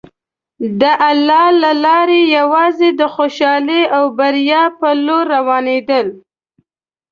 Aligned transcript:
د 0.81 0.83
الله 1.09 1.45
له 1.63 1.71
لارې 1.85 2.21
یوازې 2.37 2.89
د 2.99 3.01
خوشحالۍ 3.15 3.81
او 3.95 4.03
بریا 4.17 4.63
په 4.79 4.89
لور 5.05 5.25
روانېدل. 5.35 6.07